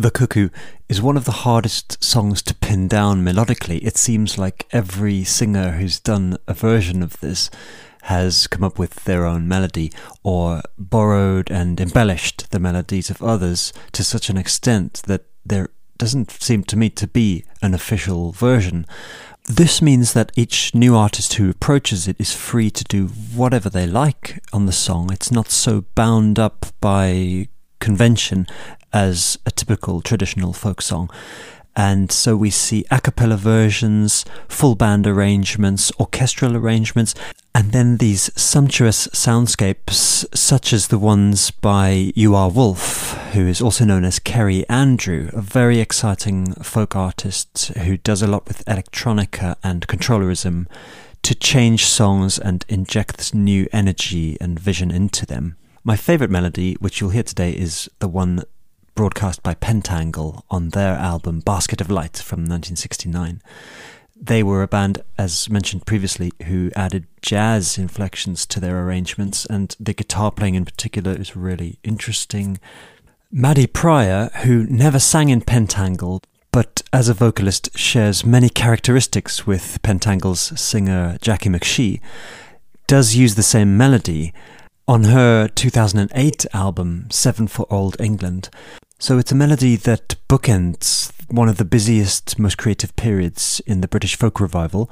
[0.00, 0.48] The Cuckoo
[0.88, 3.84] is one of the hardest songs to pin down melodically.
[3.84, 7.50] It seems like every singer who's done a version of this
[8.04, 9.92] has come up with their own melody
[10.22, 16.30] or borrowed and embellished the melodies of others to such an extent that there doesn't
[16.30, 18.86] seem to me to be an official version.
[19.44, 23.86] This means that each new artist who approaches it is free to do whatever they
[23.86, 25.12] like on the song.
[25.12, 27.48] It's not so bound up by
[27.80, 28.46] convention
[28.92, 31.10] as a typical traditional folk song.
[31.76, 37.14] And so we see a cappella versions, full band arrangements, orchestral arrangements,
[37.54, 43.60] and then these sumptuous soundscapes, such as the ones by You Are Wolf, who is
[43.60, 48.64] also known as Kerry Andrew, a very exciting folk artist who does a lot with
[48.66, 50.66] electronica and controllerism
[51.22, 55.56] to change songs and inject new energy and vision into them.
[55.82, 58.42] My favourite melody, which you'll hear today, is the one
[58.94, 63.40] broadcast by Pentangle on their album Basket of Light from 1969.
[64.14, 69.74] They were a band, as mentioned previously, who added jazz inflections to their arrangements, and
[69.80, 72.60] the guitar playing in particular is really interesting.
[73.32, 79.80] Maddy Prior, who never sang in Pentangle, but as a vocalist shares many characteristics with
[79.80, 82.00] Pentangle's singer Jacqui McShee,
[82.86, 84.34] does use the same melody
[84.90, 88.50] on her 2008 album, Seven for Old England.
[88.98, 93.86] So it's a melody that bookends one of the busiest, most creative periods in the
[93.86, 94.90] British folk revival.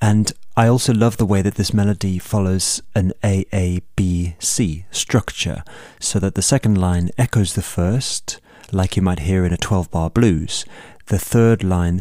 [0.00, 5.62] And I also love the way that this melody follows an AABC structure,
[6.00, 8.40] so that the second line echoes the first,
[8.72, 10.64] like you might hear in a 12 bar blues.
[11.08, 12.00] The third line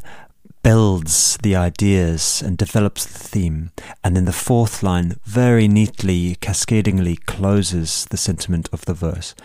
[0.66, 3.70] builds the ideas and develops the theme,
[4.04, 9.36] and then the fourth line very neatly, cascadingly closes the sentiment of the verse.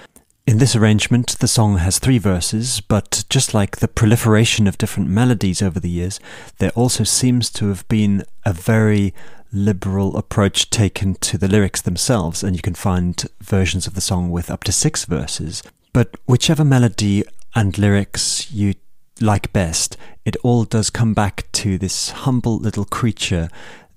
[0.46, 5.10] In this arrangement, the song has three verses, but just like the proliferation of different
[5.10, 6.20] melodies over the years,
[6.56, 9.12] there also seems to have been a very
[9.52, 14.30] liberal approach taken to the lyrics themselves, and you can find versions of the song
[14.30, 15.62] with up to six verses.
[15.92, 18.72] But whichever melody and lyrics you
[19.20, 23.48] like best, it all does come back to this humble little creature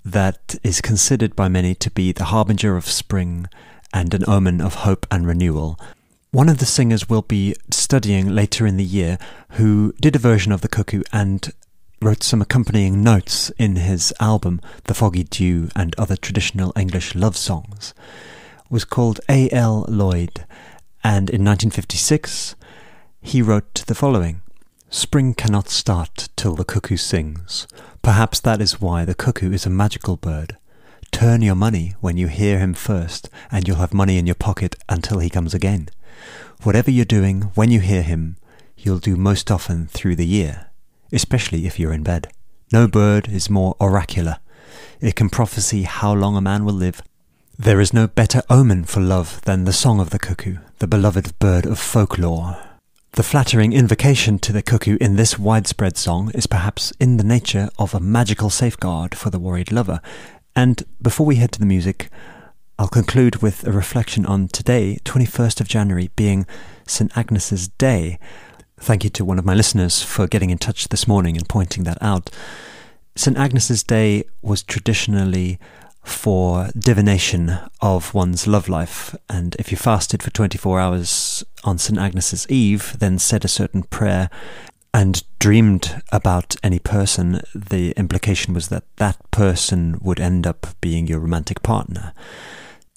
[0.05, 3.47] that is considered by many to be the harbinger of spring
[3.93, 5.79] and an omen of hope and renewal.
[6.31, 9.17] One of the singers we'll be studying later in the year,
[9.51, 11.51] who did a version of The Cuckoo and
[12.01, 17.37] wrote some accompanying notes in his album, The Foggy Dew and Other Traditional English Love
[17.37, 17.93] Songs,
[18.69, 19.85] was called A.L.
[19.87, 20.45] Lloyd,
[21.03, 22.55] and in 1956
[23.21, 24.41] he wrote the following
[24.93, 27.67] Spring cannot start till the cuckoo sings.
[28.03, 30.55] Perhaps that is why the cuckoo is a magical bird.
[31.09, 34.75] Turn your money when you hear him first, and you'll have money in your pocket
[34.87, 35.89] until he comes again.
[36.61, 38.37] Whatever you're doing when you hear him,
[38.77, 40.67] you'll do most often through the year,
[41.11, 42.31] especially if you're in bed.
[42.71, 44.37] No bird is more oracular.
[45.01, 47.01] It can prophesy how long a man will live.
[47.57, 51.39] There is no better omen for love than the song of the cuckoo, the beloved
[51.39, 52.62] bird of folklore.
[53.15, 57.69] The flattering invocation to the cuckoo in this widespread song is perhaps in the nature
[57.77, 60.01] of a magical safeguard for the worried lover.
[60.55, 62.09] And before we head to the music,
[62.79, 66.47] I'll conclude with a reflection on today, 21st of January, being
[66.87, 67.15] St.
[67.15, 68.17] Agnes's Day.
[68.79, 71.83] Thank you to one of my listeners for getting in touch this morning and pointing
[71.83, 72.31] that out.
[73.15, 73.37] St.
[73.37, 75.59] Agnes's Day was traditionally
[76.03, 81.99] for divination of one's love life, and if you fasted for 24 hours on St.
[81.99, 84.29] Agnes's Eve, then said a certain prayer
[84.93, 91.07] and dreamed about any person, the implication was that that person would end up being
[91.07, 92.13] your romantic partner.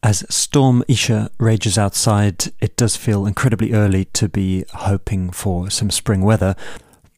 [0.03, 5.91] As Storm Isha rages outside, it does feel incredibly early to be hoping for some
[5.91, 6.55] spring weather,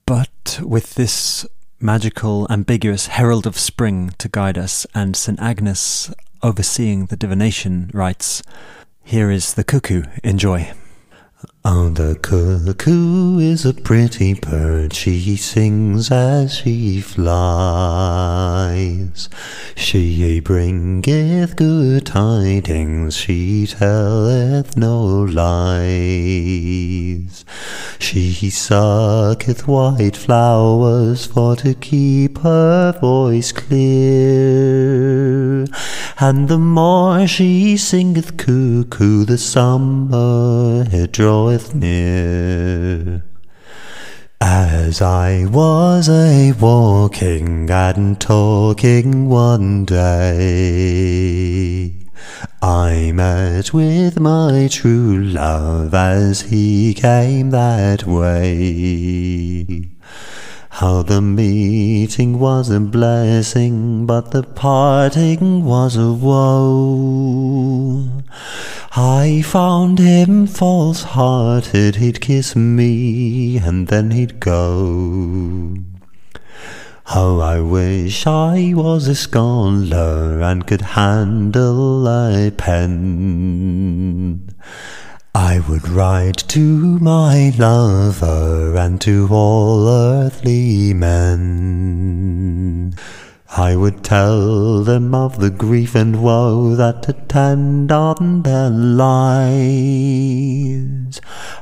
[0.06, 1.44] but with this
[1.80, 5.38] magical, ambiguous herald of spring to guide us, and St.
[5.40, 6.12] Agnes
[6.42, 8.42] overseeing the divination rites,
[9.02, 10.02] here is the cuckoo.
[10.22, 10.72] Enjoy.
[11.70, 18.08] Oh, the cuckoo is a pretty bird, she sings as she flies.
[19.76, 25.44] She bringeth good tidings, she telleth no lies.
[27.98, 34.88] She sucketh white flowers for to keep her voice clear.
[36.20, 43.22] And the more she singeth cuckoo, the summer it draweth near.
[44.40, 50.48] As I was a walking and talking one day,
[52.60, 59.92] I met with my true love as he came that way.
[60.70, 68.08] How the meeting was a blessing, but the parting was a woe.
[68.92, 75.74] I found him false hearted, he'd kiss me and then he'd go.
[77.04, 84.48] How I wish I was a scholar and could handle a pen.
[85.40, 92.92] I would write to my lover and to all earthly men.
[93.56, 99.60] I would tell them of the grief and woe that attend on their lives.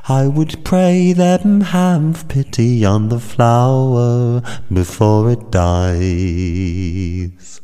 [0.09, 4.41] I would pray them have pity on the flower
[4.73, 7.61] before it dies.